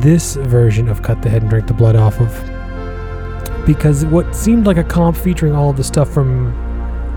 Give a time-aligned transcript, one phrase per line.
[0.00, 3.66] this version of Cut the Head and Drink the Blood off of.
[3.66, 6.52] Because what seemed like a comp featuring all of the stuff from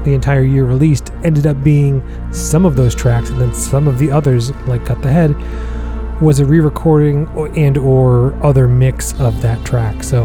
[0.06, 4.00] the entire year released ended up being some of those tracks and then some of
[4.00, 5.36] the others like Cut the Head
[6.22, 10.04] was a re-recording and or other mix of that track.
[10.04, 10.24] So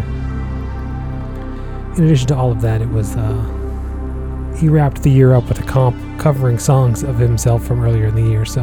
[1.97, 5.59] in addition to all of that, it was uh, he wrapped the year up with
[5.59, 8.45] a comp covering songs of himself from earlier in the year.
[8.45, 8.63] So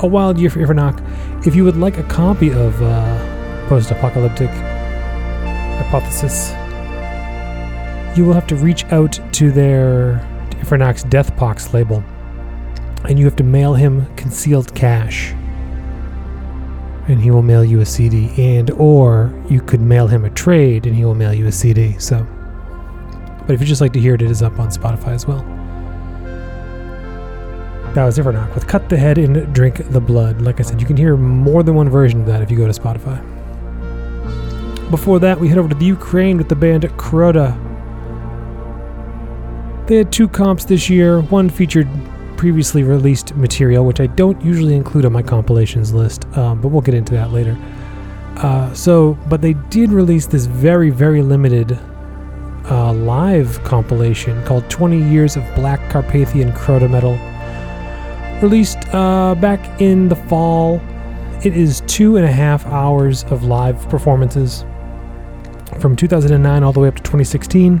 [0.00, 1.46] a wild year for Ifernach.
[1.46, 4.50] If you would like a copy of uh, Post-Apocalyptic
[5.86, 6.50] Apotheosis,
[8.16, 10.26] you will have to reach out to their
[10.60, 12.02] Ifernach's Deathpox label,
[13.04, 15.34] and you have to mail him concealed cash
[17.08, 20.86] and he will mail you a CD and or you could mail him a trade
[20.86, 21.96] and he will mail you a CD.
[21.98, 22.26] So
[23.46, 25.44] but if you just like to hear it, it is up on Spotify as well.
[27.96, 30.42] That was Ifernach with Cut the Head and Drink the Blood.
[30.42, 32.70] Like I said, you can hear more than one version of that if you go
[32.70, 33.18] to Spotify.
[34.90, 37.56] Before that, we head over to the Ukraine with the band Kroda.
[39.86, 41.22] They had two comps this year.
[41.22, 41.88] One featured
[42.36, 46.82] previously released material, which I don't usually include on my compilations list, um, but we'll
[46.82, 47.56] get into that later.
[48.36, 51.78] Uh, so, but they did release this very, very limited
[52.70, 57.18] uh, live compilation called 20 Years of Black Carpathian Kroda Metal,
[58.42, 60.80] released uh, back in the fall.
[61.44, 64.64] It is two and a half hours of live performances
[65.80, 67.80] from 2009 all the way up to 2016.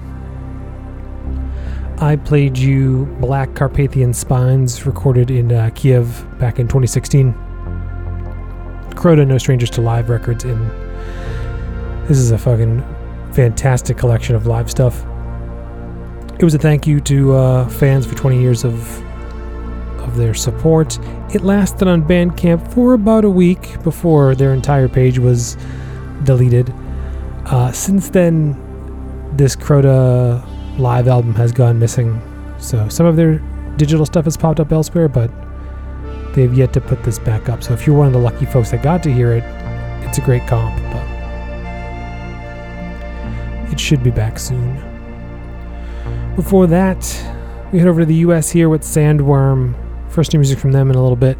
[1.98, 7.32] I played you Black Carpathian Spines, recorded in uh, Kiev back in 2016.
[8.90, 10.70] Kroda, no strangers to live records, and
[12.06, 12.82] this is a fucking
[13.32, 15.04] fantastic collection of live stuff.
[16.38, 19.05] It was a thank you to uh, fans for 20 years of
[20.06, 20.98] of their support.
[21.34, 25.56] It lasted on Bandcamp for about a week before their entire page was
[26.24, 26.72] deleted.
[27.46, 28.56] Uh, since then,
[29.36, 30.44] this Kroda
[30.78, 32.20] live album has gone missing.
[32.58, 33.38] So some of their
[33.76, 35.30] digital stuff has popped up elsewhere, but
[36.34, 37.62] they've yet to put this back up.
[37.62, 39.44] So if you're one of the lucky folks that got to hear it,
[40.06, 41.06] it's a great comp, but
[43.72, 44.82] it should be back soon.
[46.36, 47.04] Before that,
[47.72, 49.74] we head over to the US here with Sandworm.
[50.16, 51.36] First new music from them in a little bit.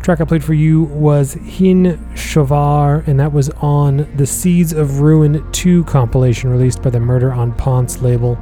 [0.00, 5.00] track I played for you was Hihn Shovar, and that was on the Seeds of
[5.00, 8.38] Ruin 2 compilation released by the Murder on Ponce label.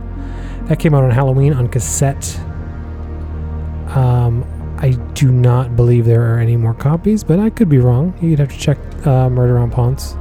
[0.66, 2.38] That came out on Halloween on cassette.
[3.88, 4.44] Um,
[4.78, 8.16] I do not believe there are any more copies, but I could be wrong.
[8.22, 10.12] You'd have to check uh, Murder on Ponce.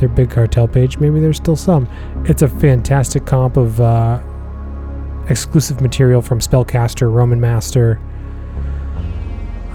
[0.00, 1.88] Their big cartel page, maybe there's still some.
[2.24, 4.20] It's a fantastic comp of uh,
[5.28, 8.00] exclusive material from Spellcaster, Roman Master,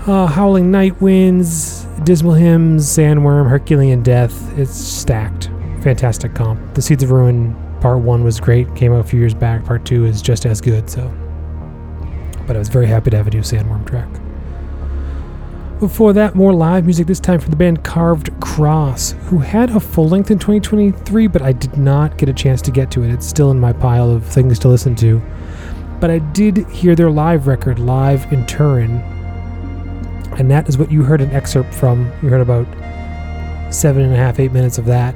[0.07, 4.57] uh, Howling Night Winds, Dismal Hymns, Sandworm, Herculean Death.
[4.57, 5.49] It's stacked.
[5.81, 6.73] Fantastic comp.
[6.73, 9.63] The Seeds of Ruin Part 1 was great, came out a few years back.
[9.63, 11.11] Part 2 is just as good, so.
[12.47, 14.09] But I was very happy to have a new Sandworm track.
[15.79, 19.79] Before that, more live music, this time from the band Carved Cross, who had a
[19.79, 23.11] full length in 2023, but I did not get a chance to get to it.
[23.11, 25.19] It's still in my pile of things to listen to.
[26.01, 28.97] But I did hear their live record, Live in Turin,
[30.39, 32.11] and that is what you heard an excerpt from.
[32.23, 32.65] You heard about
[33.71, 35.13] seven and a half, eight minutes of that.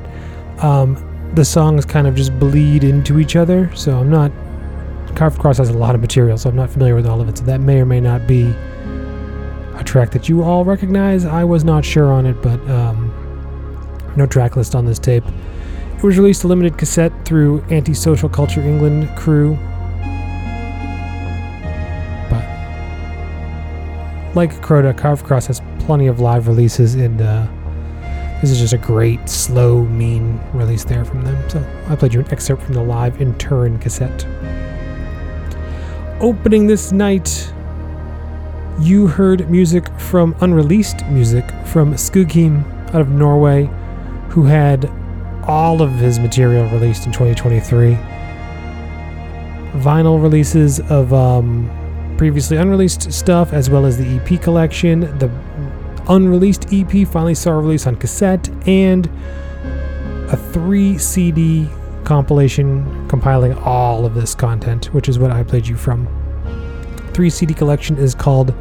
[0.63, 0.95] Um,
[1.33, 4.31] the songs kind of just bleed into each other, so I'm not.
[5.15, 7.39] Carved Cross has a lot of material, so I'm not familiar with all of it.
[7.39, 8.53] So that may or may not be
[9.75, 11.25] a track that you all recognize.
[11.25, 13.11] I was not sure on it, but um,
[14.15, 15.23] no track list on this tape.
[15.97, 19.57] It was released a limited cassette through Antisocial Culture England crew
[24.35, 27.47] like Kroda, Carved Cross has plenty of live releases, and uh,
[28.41, 31.49] this is just a great, slow, mean release there from them.
[31.49, 34.25] So I played you an excerpt from the live in Turin cassette.
[36.19, 37.51] Opening this night,
[38.79, 43.69] you heard music from unreleased music from Skuggeheim out of Norway,
[44.29, 44.91] who had
[45.47, 47.97] all of his material released in 2023.
[49.79, 51.69] Vinyl releases of um,
[52.17, 55.01] previously unreleased stuff, as well as the EP collection.
[55.19, 55.29] The
[56.07, 59.09] unreleased EP finally saw release on cassette, and
[60.29, 61.69] a three CD
[62.03, 66.07] compilation compiling all of this content, which is what I played you from.
[67.13, 68.53] Three CD collection is called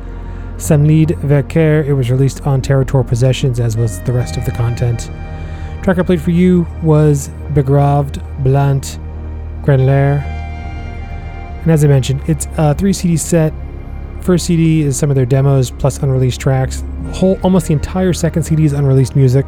[0.56, 1.84] Samlede Verker.
[1.84, 5.10] It was released on Terratur Possessions, as was the rest of the content.
[5.82, 8.98] Track I played for you was Begravd blandt
[9.62, 10.33] Grantrær
[11.64, 13.52] and as I mentioned, it's a three CD set
[14.24, 16.82] first CD is some of their demos plus unreleased tracks.
[17.12, 19.46] Whole almost the entire second CD is unreleased music,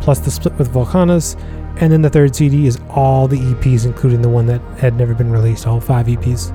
[0.00, 1.38] plus the split with Volcanos,
[1.80, 5.14] and then the third CD is all the EPs, including the one that had never
[5.14, 6.54] been released, all five EPs.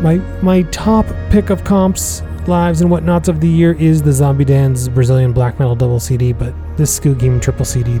[0.00, 4.44] My my top pick of comps, lives, and whatnots of the year is the Zombi
[4.44, 8.00] Danz Brazilian Black Metal double CD, but this Skuggeheim triple CD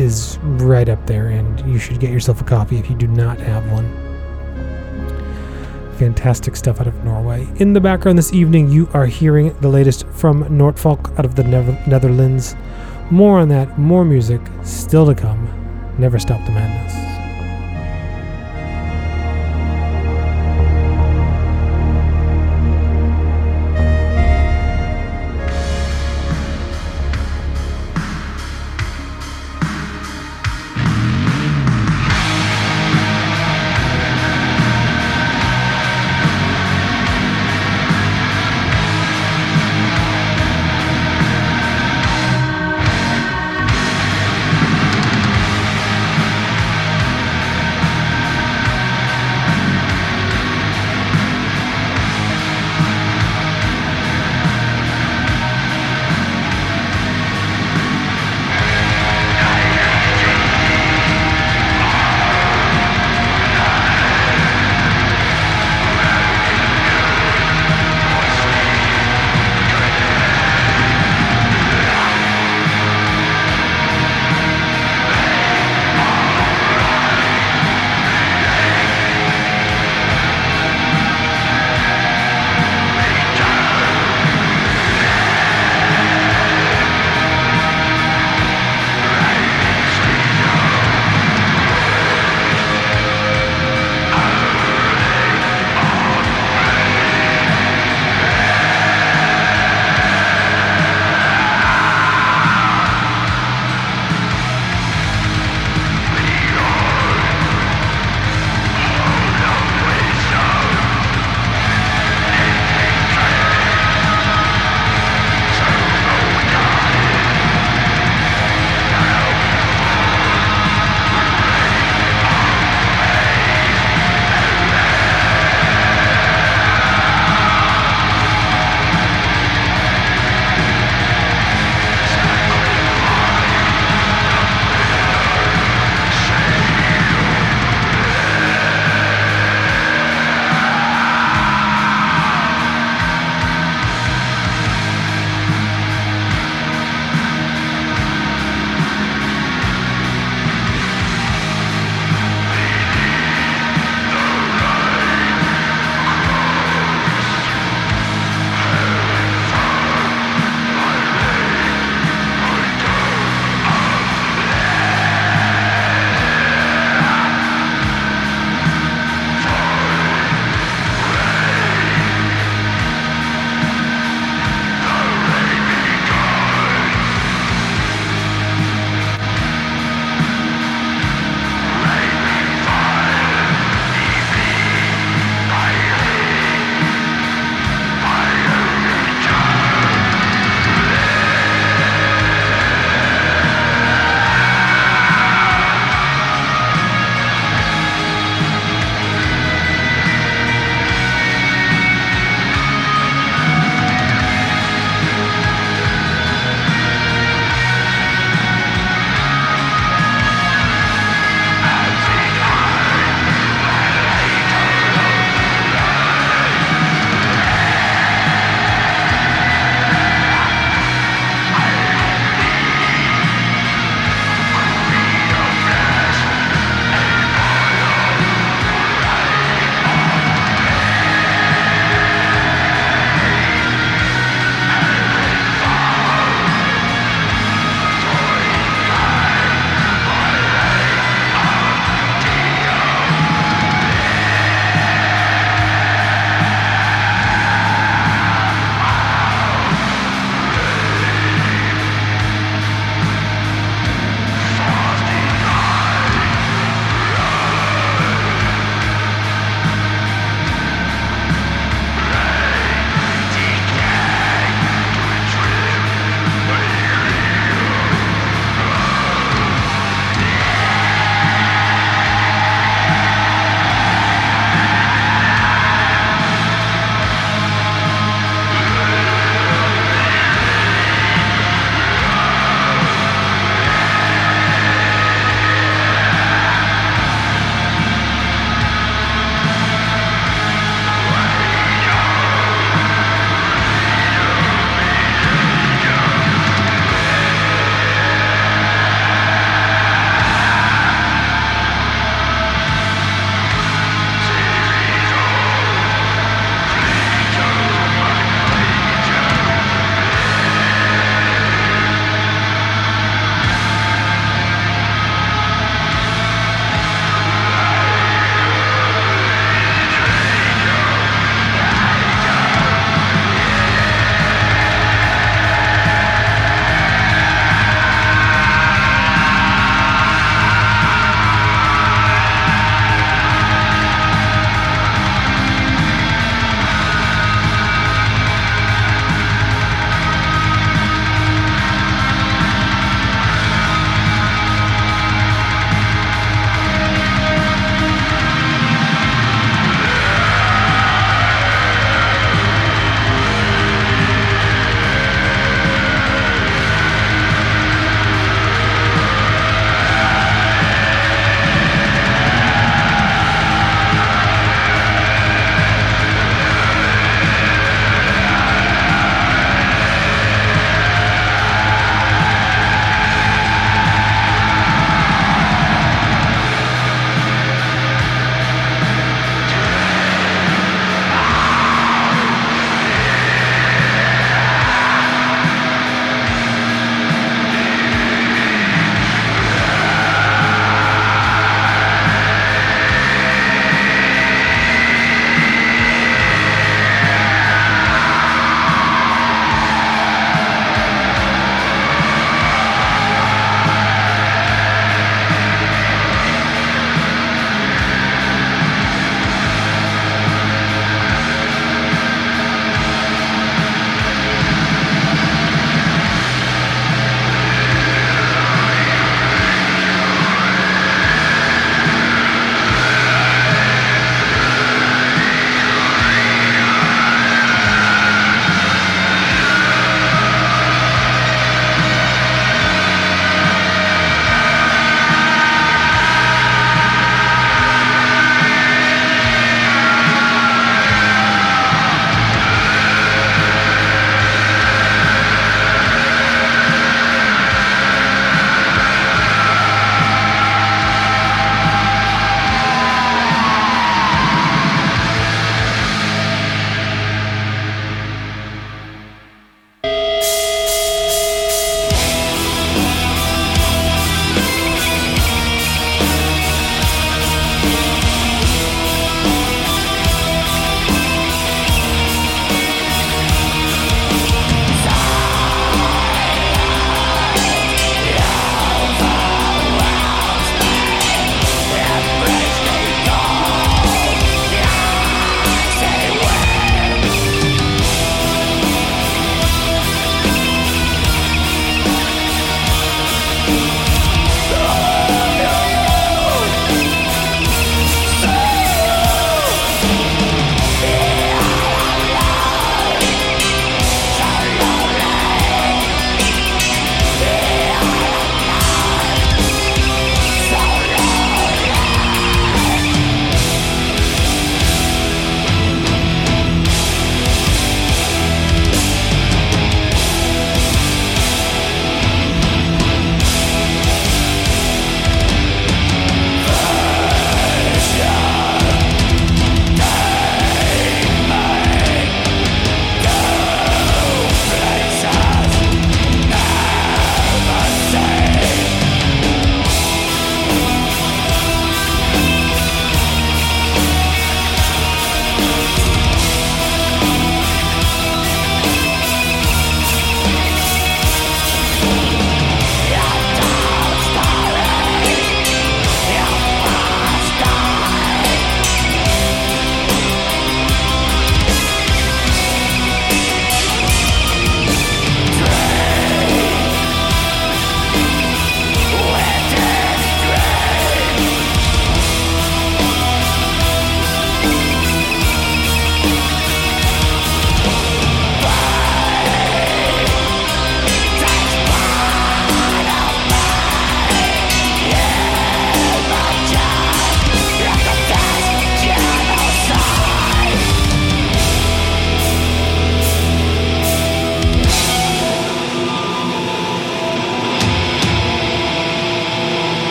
[0.00, 3.38] is right up there, and you should get yourself a copy if you do not
[3.38, 3.88] have one.
[5.98, 7.48] Fantastic stuff out of Norway.
[7.56, 11.42] In the background this evening, you are hearing the latest from Nortfalke out of the
[11.42, 12.54] Netherlands.
[13.10, 15.48] More on that, more music still to come.
[15.98, 17.17] Never stop the madness.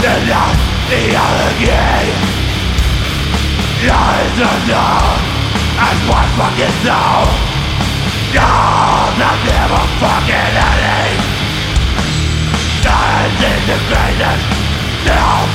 [0.00, 0.56] Dead, dead,
[0.88, 1.50] the other
[3.84, 5.20] Lies enough
[5.76, 7.28] as one fucking soul
[8.32, 11.20] You're not never fucking ending
[12.80, 14.44] Dies in the greatest
[15.04, 15.48] self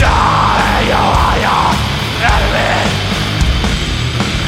[0.00, 1.68] Die, you are your
[2.32, 2.80] enemy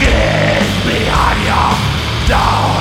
[0.09, 1.39] Is behind
[2.29, 2.72] door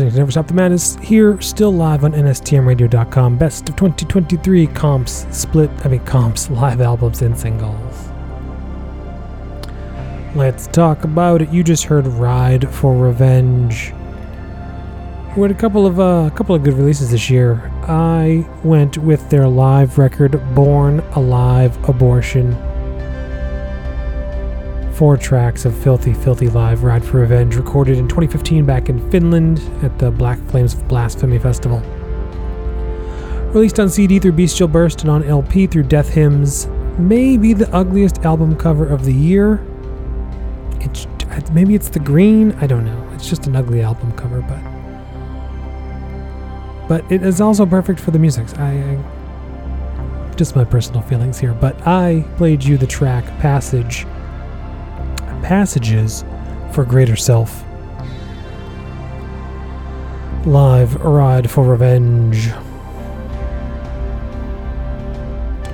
[0.00, 3.36] listening to Never Stop the Madness here, still live on NSTMRadio.com.
[3.36, 8.08] Best of 2023 comps, split, I mean, comps, live albums, and singles.
[10.34, 11.50] Let's talk about it.
[11.50, 13.92] You just heard Ride for Revenge.
[15.36, 17.70] We had a couple of uh, a couple of good releases this year.
[17.82, 22.56] I went with their live record, Born Alive Abortion
[25.00, 29.58] four tracks of Filthy Filthy Live Ride for Revenge, recorded in 2015 back in Finland
[29.82, 31.80] at the Black Flames Blasphemy Festival.
[33.54, 36.66] Released on CD through Bestial Burst and on LP through Death Hymns,
[36.98, 39.66] maybe the ugliest album cover of the year.
[40.80, 41.06] It's
[41.50, 42.52] maybe it's the green.
[42.60, 43.08] I don't know.
[43.14, 44.60] It's just an ugly album cover, but
[46.88, 48.46] but it is also perfect for the music.
[48.58, 54.04] I, I just my personal feelings here, but I played you the track Passage
[55.42, 56.24] passages
[56.72, 57.64] for greater self.
[60.46, 62.50] Live Ride for Revenge.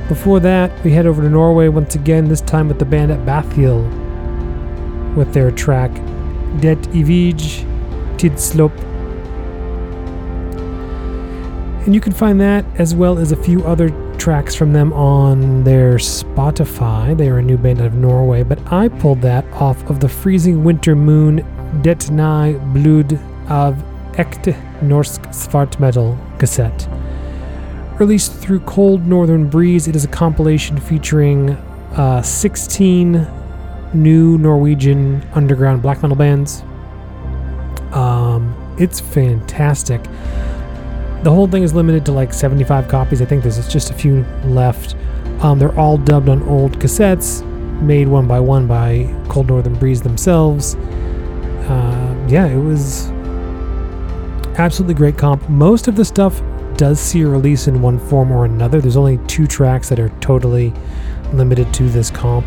[0.08, 3.20] Before that, we head over to Norway once again, this time with the band at
[3.26, 3.84] Bathiel
[5.16, 5.90] with their track
[6.60, 7.64] Det Evige
[8.18, 8.72] Tidsløp.
[11.84, 13.90] And you can find that as well as a few other
[14.26, 17.16] tracks from them on their Spotify.
[17.16, 20.08] They are a new band out of Norway, but I pulled that off of the
[20.08, 21.36] Freezing Winter Moon
[21.82, 23.76] Det Nei Blod av
[24.14, 24.52] Ekte
[24.82, 26.88] Norsk Svart Metal cassette.
[28.00, 31.50] Released through Cold Northern Breeze, it is a compilation featuring
[31.94, 33.28] uh, 16
[33.94, 36.64] new Norwegian underground black metal bands.
[37.92, 40.00] Um, it's fantastic.
[41.26, 43.20] The whole thing is limited to like 75 copies.
[43.20, 44.94] I think there's just a few left.
[45.40, 47.44] Um, they're all dubbed on old cassettes,
[47.82, 50.76] made one by one by Cold Northern Breeze themselves.
[51.66, 53.08] Uh, yeah, it was
[54.56, 55.48] absolutely great comp.
[55.48, 56.40] Most of the stuff
[56.76, 58.80] does see a release in one form or another.
[58.80, 60.72] There's only two tracks that are totally
[61.32, 62.46] limited to this comp.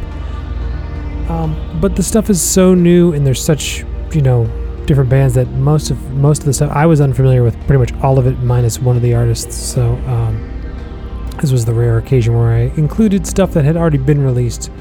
[1.30, 4.46] Um, but the stuff is so new and there's such, you know,
[4.90, 7.94] different bands that most of most of the stuff I was unfamiliar with pretty much
[8.02, 9.56] all of it minus one of the artists.
[9.56, 14.20] So um, this was the rare occasion where I included stuff that had already been
[14.20, 14.72] released.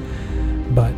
[0.70, 0.94] But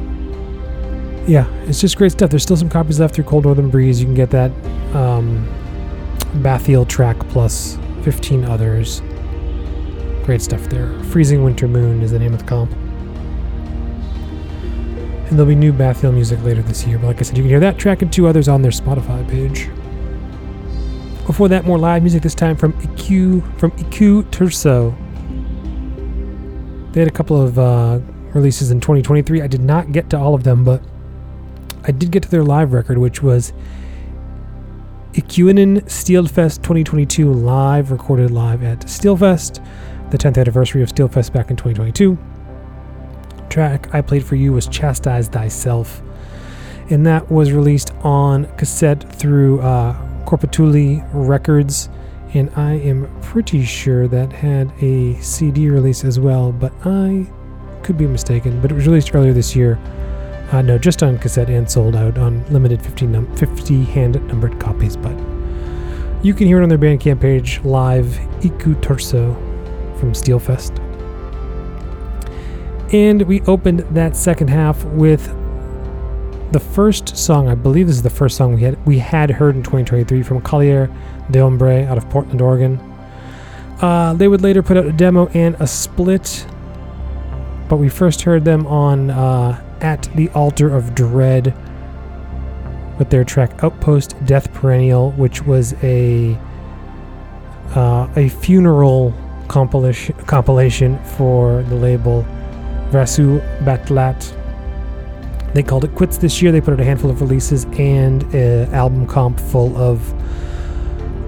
[1.29, 2.31] yeah, it's just great stuff.
[2.31, 3.99] There's still some copies left through Cold Northern Breeze.
[3.99, 4.53] You can get that
[4.95, 5.45] um,
[6.37, 9.03] Bathiel track plus 15 others.
[10.25, 10.97] Great stuff there.
[11.07, 12.73] Freezing Winter Moon is the name of the comp.
[15.31, 16.99] And there'll be new Bathiel music later this year.
[16.99, 19.26] But like I said, you can hear that track and two others on their Spotify
[19.28, 19.68] page.
[21.24, 24.93] Before that, more live music this time from Iku from Iku-Turso.
[26.93, 28.01] They had a couple of uh,
[28.35, 29.41] releases in 2023.
[29.41, 30.83] I did not get to all of them, but
[31.85, 33.53] I did get to their live record, which was
[35.12, 39.64] Ikuinen Steelfest 2022 live, recorded live at Steelfest,
[40.11, 42.18] the 10th anniversary of Steelfest back in 2022.
[43.51, 46.01] Track I played for you was Chastise Thyself,
[46.89, 51.89] and that was released on cassette through uh, Corpatuli Records,
[52.33, 57.27] and I am pretty sure that had a CD release as well, but I
[57.83, 58.61] could be mistaken.
[58.61, 59.81] But it was released earlier this year.
[60.53, 64.61] Uh, no, just on cassette and sold out on limited 50, num- 50 hand numbered
[64.61, 64.97] copies.
[64.97, 65.17] But
[66.23, 69.35] you can hear it on their Bandcamp page live, Iku-Turso
[69.99, 70.89] from Steelfest.
[72.93, 75.26] And we opened that second half with
[76.53, 77.49] the first song.
[77.49, 80.41] I believe this is the first song we had we had heard in 2023 from
[80.41, 80.91] Collier
[81.30, 82.78] d'Ombre out of Portland, Oregon.
[83.80, 86.47] Uh, they would later put out a demo and a split,
[87.68, 91.55] but we first heard them on uh, At the Altar of Dread
[92.99, 96.36] with their track Outpost Death Perennial, which was a
[97.76, 99.14] uh, a funeral
[99.47, 102.26] compilation compilation for the label
[102.91, 104.36] Vasu Batlat.
[105.55, 106.53] They called it quits this year.
[106.53, 110.14] They put out a handful of releases and an album comp full of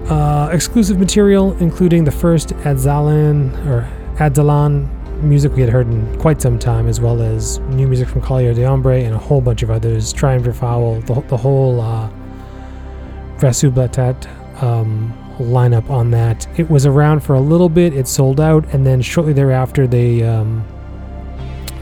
[0.09, 4.89] uh, exclusive material, including the first Adzalan or Adzalan
[5.21, 8.53] music we had heard in quite some time, as well as new music from Collier
[8.53, 10.11] d'Ombre and a whole bunch of others.
[10.11, 12.09] Triumph Foul, the, the whole uh,
[13.37, 16.47] Vrasubatlat um, lineup on that.
[16.59, 20.23] It was around for a little bit, it sold out, and then shortly thereafter they
[20.23, 20.65] um,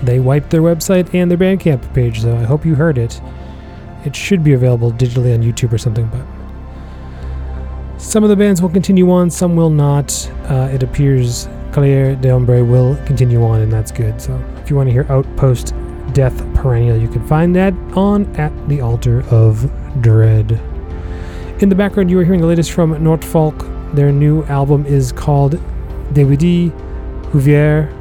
[0.04, 2.22] they wiped their website and their Bandcamp page.
[2.22, 3.22] So I hope you heard it.
[4.06, 6.26] It should be available digitally on YouTube or something, but
[8.02, 10.30] some of the bands will continue on, some will not.
[10.50, 14.20] Uh, it appears Collier d'Ombre will continue on, and that's good.
[14.20, 15.74] So if you want to hear Outpost
[16.14, 19.72] Death Perennial, you can find that on At the Altar of
[20.02, 20.52] Dread.
[21.62, 23.96] In the background, you are hearing the latest from Nortfalke.
[23.96, 25.54] Their new album is called
[26.14, 26.72] DVD
[27.32, 28.01] Huvier.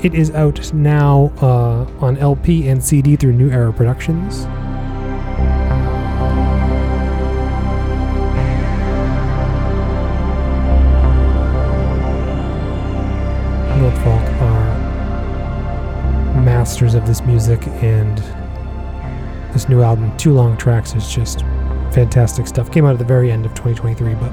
[0.00, 4.44] It is out now uh, on LP and CD through New Era Productions.
[13.74, 14.74] Nortfalke are
[16.44, 18.18] masters of this music, and
[19.52, 21.40] this new album, Two Long Tracks, is just
[21.90, 22.70] fantastic stuff.
[22.70, 24.30] Came out at the very end of 2023, but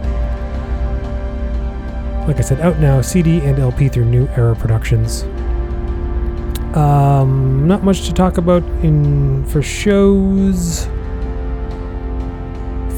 [2.28, 5.26] like I said, out now, CD and LP through New Era Productions.
[6.76, 10.88] Um, not much to talk about in for shows.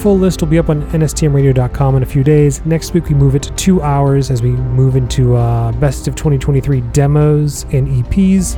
[0.01, 2.65] Full list will be up on nstmradio.com in a few days.
[2.65, 6.15] Next week we move it to two hours as we move into uh, best of
[6.15, 8.57] 2023 demos and EPs.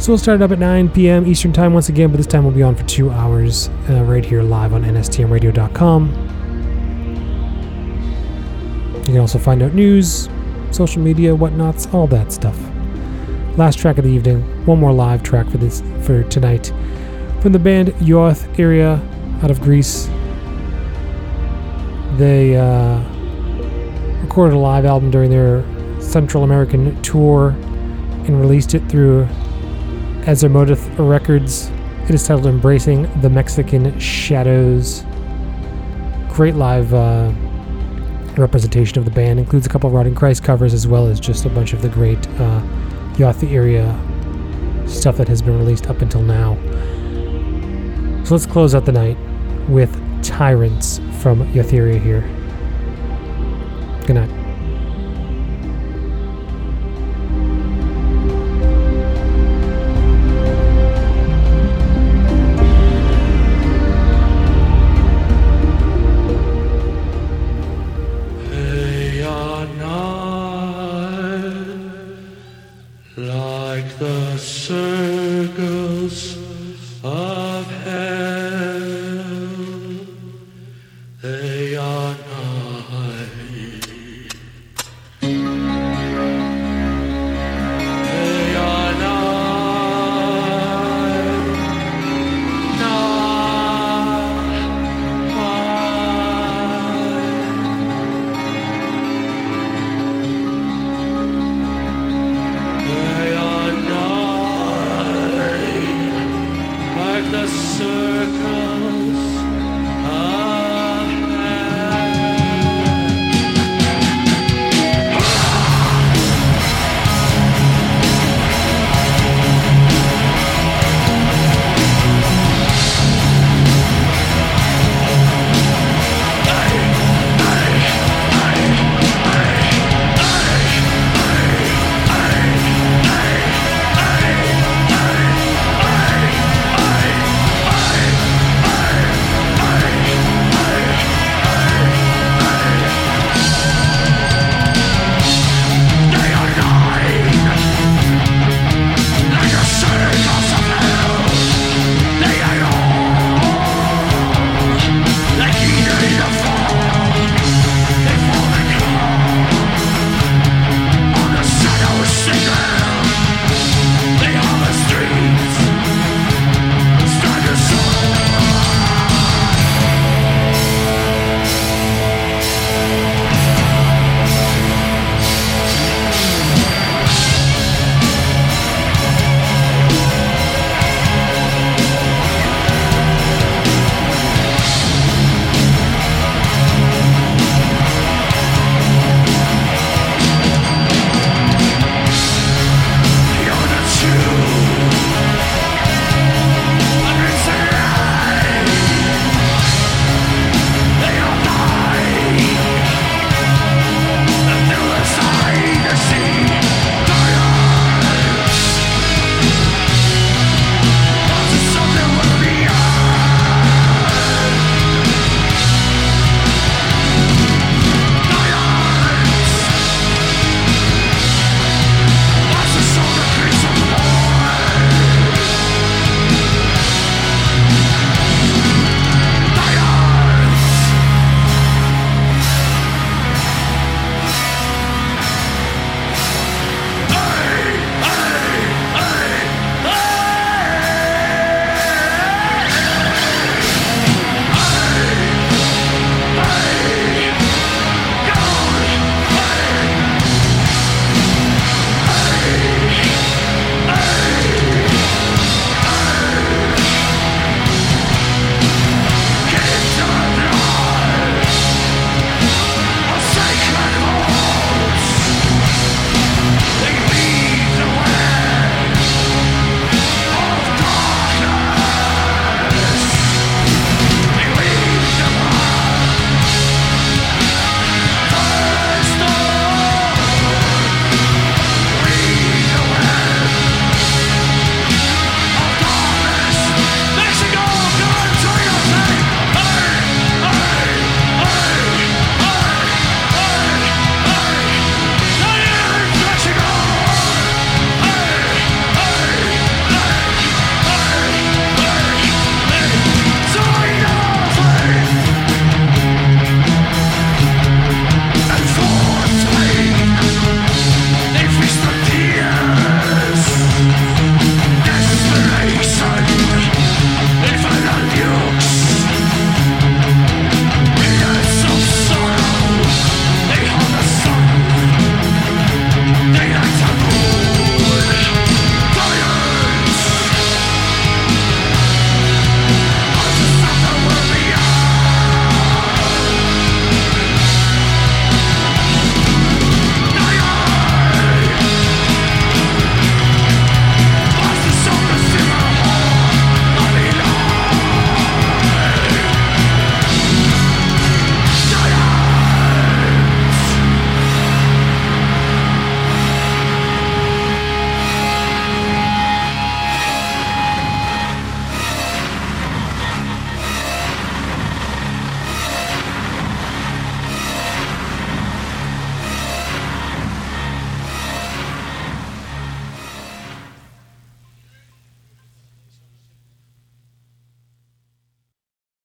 [0.00, 1.26] So we'll start it up at 9 p.m.
[1.26, 4.24] Eastern Time once again, but this time we'll be on for two hours uh, right
[4.24, 6.08] here live on nstmradio.com.
[8.96, 10.30] You can also find out news,
[10.70, 12.58] social media, whatnots, all that stuff.
[13.56, 16.72] Last track of the evening, one more live track for this for tonight,
[17.42, 19.02] from the band Yoth Iria
[19.42, 20.06] out of Greece.
[22.16, 23.00] They uh,
[24.22, 25.64] recorded a live album during their
[26.00, 29.26] Central American tour and released it through
[30.26, 31.70] Azimuth Records.
[32.04, 35.04] It is titled Embracing the Mexican Shadows.
[36.28, 37.32] Great live uh,
[38.36, 39.40] representation of the band.
[39.40, 41.88] Includes a couple of Rotting Christ covers as well as just a bunch of the
[41.88, 42.62] great uh,
[43.20, 44.00] Yoth Iria
[44.88, 46.54] stuff that has been released up until now.
[48.24, 49.18] So let's close out the night
[49.68, 52.22] with Tyrants from Yoth Iria here.
[54.06, 54.39] Good night.